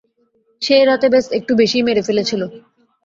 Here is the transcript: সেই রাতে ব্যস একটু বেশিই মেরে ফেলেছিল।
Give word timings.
সেই 0.61 0.83
রাতে 0.85 1.07
ব্যস 1.09 1.25
একটু 1.37 1.51
বেশিই 1.59 1.85
মেরে 1.87 2.01
ফেলেছিল। 2.07 2.41